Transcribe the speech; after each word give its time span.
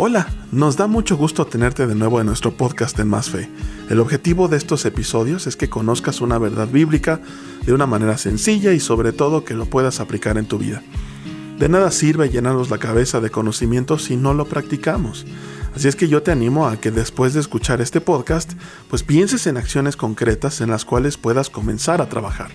Hola, 0.00 0.28
nos 0.52 0.76
da 0.76 0.86
mucho 0.86 1.16
gusto 1.16 1.44
tenerte 1.44 1.88
de 1.88 1.96
nuevo 1.96 2.20
en 2.20 2.26
nuestro 2.26 2.56
podcast 2.56 2.96
en 3.00 3.08
Más 3.08 3.30
Fe. 3.30 3.50
El 3.90 3.98
objetivo 3.98 4.46
de 4.46 4.56
estos 4.56 4.84
episodios 4.84 5.48
es 5.48 5.56
que 5.56 5.68
conozcas 5.68 6.20
una 6.20 6.38
verdad 6.38 6.68
bíblica 6.68 7.20
de 7.66 7.72
una 7.72 7.84
manera 7.84 8.16
sencilla 8.16 8.72
y 8.72 8.78
sobre 8.78 9.12
todo 9.12 9.44
que 9.44 9.54
lo 9.54 9.66
puedas 9.66 9.98
aplicar 9.98 10.38
en 10.38 10.46
tu 10.46 10.56
vida. 10.56 10.84
De 11.58 11.68
nada 11.68 11.90
sirve 11.90 12.30
llenarnos 12.30 12.70
la 12.70 12.78
cabeza 12.78 13.20
de 13.20 13.30
conocimiento 13.30 13.98
si 13.98 14.16
no 14.16 14.34
lo 14.34 14.44
practicamos. 14.44 15.26
Así 15.74 15.88
es 15.88 15.96
que 15.96 16.06
yo 16.06 16.22
te 16.22 16.30
animo 16.30 16.68
a 16.68 16.76
que 16.76 16.92
después 16.92 17.34
de 17.34 17.40
escuchar 17.40 17.80
este 17.80 18.00
podcast, 18.00 18.52
pues 18.88 19.02
pienses 19.02 19.48
en 19.48 19.56
acciones 19.56 19.96
concretas 19.96 20.60
en 20.60 20.70
las 20.70 20.84
cuales 20.84 21.16
puedas 21.16 21.50
comenzar 21.50 22.00
a 22.00 22.08
trabajar. 22.08 22.52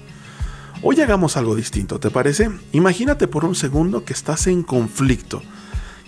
Hoy 0.82 1.02
hagamos 1.02 1.36
algo 1.36 1.58
distinto, 1.58 2.00
¿te 2.00 2.10
parece? 2.10 2.50
Imagínate 2.72 3.28
por 3.28 3.44
un 3.44 3.56
segundo 3.56 4.06
que 4.06 4.14
estás 4.14 4.48
en 4.48 4.64
conflicto 4.64 5.42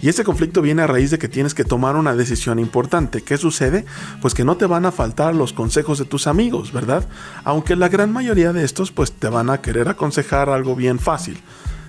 y 0.05 0.09
ese 0.09 0.23
conflicto 0.23 0.61
viene 0.61 0.83
a 0.83 0.87
raíz 0.87 1.09
de 1.09 1.17
que 1.17 1.27
tienes 1.27 1.55
que 1.55 1.63
tomar 1.63 1.95
una 1.95 2.15
decisión 2.15 2.59
importante. 2.59 3.23
¿Qué 3.23 3.37
sucede? 3.37 3.85
Pues 4.21 4.35
que 4.35 4.45
no 4.45 4.55
te 4.55 4.67
van 4.67 4.85
a 4.85 4.91
faltar 4.91 5.33
los 5.33 5.51
consejos 5.51 5.97
de 5.97 6.05
tus 6.05 6.27
amigos, 6.27 6.71
¿verdad? 6.71 7.07
Aunque 7.43 7.75
la 7.75 7.89
gran 7.89 8.13
mayoría 8.13 8.53
de 8.53 8.63
estos 8.63 8.91
pues 8.91 9.11
te 9.13 9.29
van 9.29 9.49
a 9.49 9.61
querer 9.61 9.89
aconsejar 9.89 10.47
algo 10.49 10.75
bien 10.75 10.99
fácil. 10.99 11.41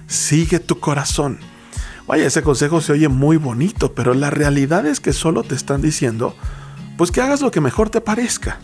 Sigue 0.07 0.61
tu 0.61 0.81
corazón. 0.81 1.41
Vaya, 2.07 2.27
ese 2.27 2.41
consejo 2.41 2.81
se 2.81 2.93
oye 2.93 3.09
muy 3.09 3.37
bonito, 3.37 3.93
pero 3.93 4.15
la 4.15 4.31
realidad 4.31 4.87
es 4.87 4.99
que 4.99 5.13
solo 5.13 5.43
te 5.43 5.55
están 5.55 5.83
diciendo 5.83 6.35
pues 6.97 7.11
que 7.11 7.21
hagas 7.21 7.43
lo 7.43 7.51
que 7.51 7.61
mejor 7.61 7.91
te 7.91 8.01
parezca. 8.01 8.61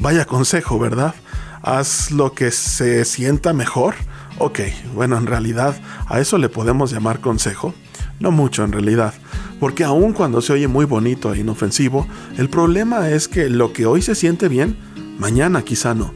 Vaya 0.00 0.24
consejo, 0.24 0.80
¿verdad? 0.80 1.14
Haz 1.62 2.10
lo 2.10 2.32
que 2.32 2.50
se 2.50 3.04
sienta 3.04 3.52
mejor. 3.52 3.94
Ok, 4.38 4.62
bueno, 4.96 5.16
en 5.16 5.26
realidad 5.26 5.80
a 6.08 6.18
eso 6.18 6.38
le 6.38 6.48
podemos 6.48 6.90
llamar 6.90 7.20
consejo. 7.20 7.72
No 8.20 8.30
mucho 8.30 8.64
en 8.64 8.72
realidad, 8.72 9.14
porque 9.60 9.84
aun 9.84 10.12
cuando 10.12 10.40
se 10.40 10.52
oye 10.52 10.68
muy 10.68 10.84
bonito 10.84 11.32
e 11.32 11.40
inofensivo, 11.40 12.06
el 12.38 12.48
problema 12.48 13.10
es 13.10 13.28
que 13.28 13.48
lo 13.48 13.72
que 13.72 13.86
hoy 13.86 14.02
se 14.02 14.14
siente 14.14 14.48
bien, 14.48 14.76
mañana 15.18 15.62
quizá 15.62 15.94
no. 15.94 16.12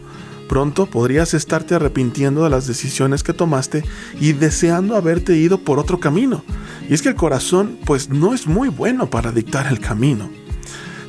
Pronto 0.48 0.86
podrías 0.86 1.32
estarte 1.32 1.76
arrepintiendo 1.76 2.42
de 2.42 2.50
las 2.50 2.66
decisiones 2.66 3.22
que 3.22 3.32
tomaste 3.32 3.84
y 4.20 4.32
deseando 4.32 4.96
haberte 4.96 5.36
ido 5.36 5.58
por 5.60 5.78
otro 5.78 6.00
camino. 6.00 6.42
Y 6.88 6.94
es 6.94 7.02
que 7.02 7.10
el 7.10 7.14
corazón 7.14 7.78
pues 7.86 8.08
no 8.08 8.34
es 8.34 8.48
muy 8.48 8.68
bueno 8.68 9.10
para 9.10 9.30
dictar 9.30 9.68
el 9.68 9.78
camino. 9.78 10.28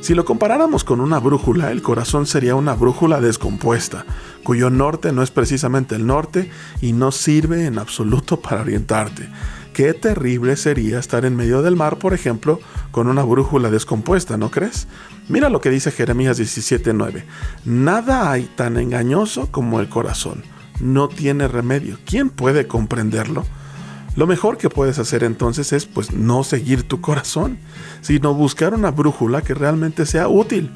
Si 0.00 0.14
lo 0.14 0.24
comparáramos 0.24 0.84
con 0.84 1.00
una 1.00 1.18
brújula, 1.18 1.70
el 1.70 1.82
corazón 1.82 2.26
sería 2.26 2.54
una 2.54 2.74
brújula 2.74 3.20
descompuesta, 3.20 4.04
cuyo 4.42 4.68
norte 4.68 5.12
no 5.12 5.22
es 5.22 5.30
precisamente 5.30 5.94
el 5.94 6.06
norte 6.06 6.50
y 6.80 6.92
no 6.92 7.12
sirve 7.12 7.66
en 7.66 7.78
absoluto 7.78 8.40
para 8.40 8.62
orientarte. 8.62 9.28
Qué 9.72 9.94
terrible 9.94 10.56
sería 10.56 10.98
estar 10.98 11.24
en 11.24 11.34
medio 11.34 11.62
del 11.62 11.76
mar, 11.76 11.98
por 11.98 12.12
ejemplo, 12.12 12.60
con 12.90 13.06
una 13.06 13.22
brújula 13.22 13.70
descompuesta, 13.70 14.36
¿no 14.36 14.50
crees? 14.50 14.86
Mira 15.28 15.48
lo 15.48 15.62
que 15.62 15.70
dice 15.70 15.90
Jeremías 15.90 16.38
17:9. 16.38 17.24
Nada 17.64 18.30
hay 18.30 18.44
tan 18.54 18.76
engañoso 18.76 19.50
como 19.50 19.80
el 19.80 19.88
corazón. 19.88 20.42
No 20.80 21.08
tiene 21.08 21.48
remedio. 21.48 21.98
¿Quién 22.04 22.28
puede 22.28 22.66
comprenderlo? 22.66 23.44
Lo 24.14 24.26
mejor 24.26 24.58
que 24.58 24.68
puedes 24.68 24.98
hacer 24.98 25.24
entonces 25.24 25.72
es 25.72 25.86
pues 25.86 26.12
no 26.12 26.44
seguir 26.44 26.82
tu 26.82 27.00
corazón, 27.00 27.58
sino 28.02 28.34
buscar 28.34 28.74
una 28.74 28.90
brújula 28.90 29.40
que 29.40 29.54
realmente 29.54 30.04
sea 30.04 30.28
útil, 30.28 30.70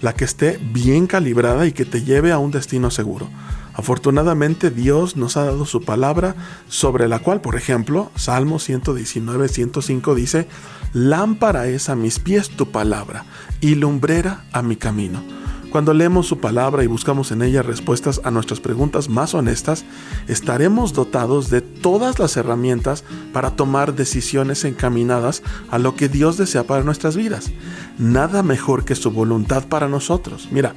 la 0.00 0.14
que 0.14 0.24
esté 0.24 0.60
bien 0.72 1.08
calibrada 1.08 1.66
y 1.66 1.72
que 1.72 1.84
te 1.84 2.04
lleve 2.04 2.30
a 2.30 2.38
un 2.38 2.52
destino 2.52 2.92
seguro. 2.92 3.28
Afortunadamente 3.76 4.70
Dios 4.70 5.16
nos 5.16 5.36
ha 5.36 5.44
dado 5.44 5.66
su 5.66 5.82
palabra 5.82 6.34
sobre 6.68 7.08
la 7.08 7.18
cual, 7.18 7.42
por 7.42 7.56
ejemplo, 7.56 8.10
Salmo 8.16 8.58
119, 8.58 9.48
105 9.48 10.14
dice, 10.14 10.48
Lámpara 10.94 11.66
es 11.66 11.90
a 11.90 11.94
mis 11.94 12.18
pies 12.18 12.48
tu 12.48 12.70
palabra 12.72 13.26
y 13.60 13.74
lumbrera 13.74 14.46
a 14.52 14.62
mi 14.62 14.76
camino. 14.76 15.35
Cuando 15.76 15.92
leemos 15.92 16.26
su 16.26 16.38
palabra 16.38 16.84
y 16.84 16.86
buscamos 16.86 17.32
en 17.32 17.42
ella 17.42 17.60
respuestas 17.60 18.22
a 18.24 18.30
nuestras 18.30 18.60
preguntas 18.60 19.10
más 19.10 19.34
honestas, 19.34 19.84
estaremos 20.26 20.94
dotados 20.94 21.50
de 21.50 21.60
todas 21.60 22.18
las 22.18 22.38
herramientas 22.38 23.04
para 23.34 23.56
tomar 23.56 23.94
decisiones 23.94 24.64
encaminadas 24.64 25.42
a 25.70 25.78
lo 25.78 25.94
que 25.94 26.08
Dios 26.08 26.38
desea 26.38 26.62
para 26.64 26.82
nuestras 26.82 27.14
vidas. 27.14 27.52
Nada 27.98 28.42
mejor 28.42 28.86
que 28.86 28.94
su 28.94 29.10
voluntad 29.10 29.68
para 29.68 29.86
nosotros. 29.86 30.48
Mira, 30.50 30.74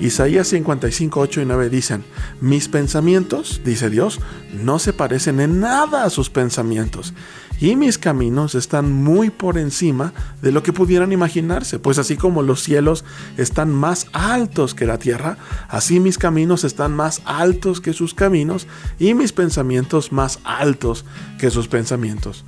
Isaías 0.00 0.48
55, 0.48 1.20
8 1.20 1.42
y 1.42 1.44
9 1.44 1.68
dicen, 1.68 2.02
mis 2.40 2.68
pensamientos, 2.68 3.60
dice 3.66 3.90
Dios, 3.90 4.18
no 4.54 4.78
se 4.78 4.94
parecen 4.94 5.40
en 5.40 5.60
nada 5.60 6.04
a 6.04 6.10
sus 6.10 6.30
pensamientos 6.30 7.12
y 7.60 7.76
mis 7.76 7.98
caminos 7.98 8.54
están 8.54 8.92
muy 8.92 9.30
por 9.30 9.58
encima 9.58 10.12
de 10.42 10.52
lo 10.52 10.62
que 10.62 10.72
pudieran 10.72 11.12
imaginarse, 11.12 11.78
pues 11.78 11.98
así 11.98 12.16
como 12.16 12.42
los 12.42 12.62
cielos 12.62 13.04
están 13.36 13.72
más 13.72 14.06
altos 14.12 14.37
que 14.76 14.86
la 14.86 14.98
tierra, 14.98 15.36
así 15.68 15.98
mis 15.98 16.16
caminos 16.16 16.64
están 16.64 16.94
más 16.94 17.22
altos 17.24 17.80
que 17.80 17.92
sus 17.92 18.14
caminos 18.14 18.66
y 18.98 19.14
mis 19.14 19.32
pensamientos 19.32 20.12
más 20.12 20.38
altos 20.44 21.04
que 21.38 21.50
sus 21.50 21.66
pensamientos. 21.66 22.44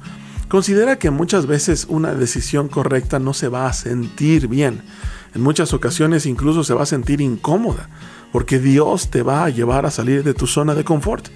Considera 0.48 0.98
que 0.98 1.10
muchas 1.10 1.46
veces 1.46 1.86
una 1.88 2.14
decisión 2.14 2.68
correcta 2.68 3.18
no 3.18 3.34
se 3.34 3.48
va 3.48 3.66
a 3.66 3.72
sentir 3.72 4.48
bien. 4.48 4.82
En 5.34 5.42
muchas 5.42 5.72
ocasiones 5.72 6.26
incluso 6.26 6.64
se 6.64 6.74
va 6.74 6.82
a 6.82 6.86
sentir 6.86 7.20
incómoda, 7.20 7.88
porque 8.32 8.58
Dios 8.58 9.10
te 9.10 9.22
va 9.22 9.44
a 9.44 9.50
llevar 9.50 9.86
a 9.86 9.90
salir 9.90 10.22
de 10.22 10.34
tu 10.34 10.46
zona 10.46 10.74
de 10.74 10.84
confort 10.84 11.28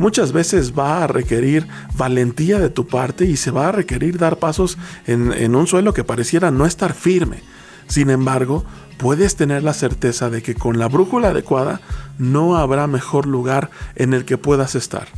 muchas 0.00 0.32
veces 0.32 0.72
va 0.76 1.04
a 1.04 1.06
requerir 1.06 1.68
valentía 1.94 2.58
de 2.58 2.70
tu 2.70 2.86
parte 2.86 3.26
y 3.26 3.36
se 3.36 3.50
va 3.50 3.68
a 3.68 3.72
requerir 3.72 4.16
dar 4.16 4.38
pasos 4.38 4.78
en, 5.06 5.54
un 5.54 5.66
suelo 5.66 5.92
que 5.92 6.04
pareciera 6.04 6.50
no 6.50 6.64
estar 6.64 6.94
firme. 6.94 7.42
Sin 7.90 8.08
embargo, 8.08 8.64
puedes 8.98 9.34
tener 9.34 9.64
la 9.64 9.74
certeza 9.74 10.30
de 10.30 10.42
que 10.42 10.54
con 10.54 10.78
la 10.78 10.86
brújula 10.86 11.30
adecuada 11.30 11.80
no 12.18 12.56
habrá 12.56 12.86
mejor 12.86 13.26
lugar 13.26 13.70
en 13.96 14.14
el 14.14 14.24
que 14.24 14.38
puedas 14.38 14.76
estar. 14.76 15.08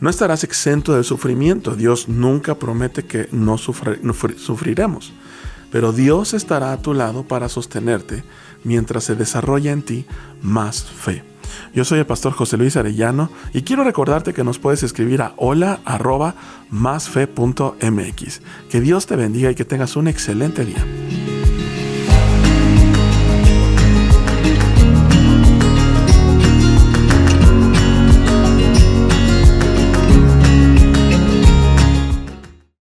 No 0.00 0.10
estarás 0.10 0.44
exento 0.44 0.92
del 0.92 1.04
sufrimiento. 1.04 1.76
Dios 1.76 2.10
nunca 2.10 2.56
promete 2.56 3.06
que 3.06 3.30
no 3.32 3.56
sufriremos. 3.56 5.14
Pero 5.72 5.92
Dios 5.92 6.34
estará 6.34 6.72
a 6.72 6.82
tu 6.82 6.92
lado 6.92 7.22
para 7.26 7.48
sostenerte 7.48 8.22
mientras 8.64 9.04
se 9.04 9.14
desarrolla 9.16 9.72
en 9.72 9.80
ti 9.82 10.04
más 10.42 10.84
fe. 10.84 11.24
Yo 11.72 11.86
soy 11.86 12.00
el 12.00 12.06
pastor 12.06 12.34
José 12.34 12.58
Luis 12.58 12.76
Arellano 12.76 13.30
y 13.54 13.62
quiero 13.62 13.82
recordarte 13.82 14.34
que 14.34 14.44
nos 14.44 14.58
puedes 14.58 14.82
escribir 14.82 15.22
a 15.22 15.32
hola 15.38 15.80
Que 18.68 18.80
Dios 18.82 19.06
te 19.06 19.16
bendiga 19.16 19.50
y 19.50 19.54
que 19.54 19.64
tengas 19.64 19.96
un 19.96 20.06
excelente 20.06 20.66
día. 20.66 20.84